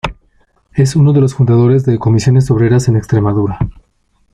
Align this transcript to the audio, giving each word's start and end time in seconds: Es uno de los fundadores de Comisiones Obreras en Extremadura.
Es 0.73 0.95
uno 0.95 1.13
de 1.13 1.21
los 1.21 1.35
fundadores 1.35 1.85
de 1.85 1.99
Comisiones 1.99 2.49
Obreras 2.49 2.87
en 2.87 2.95
Extremadura. 2.97 3.59